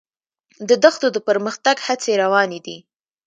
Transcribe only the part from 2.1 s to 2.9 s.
روانې دي.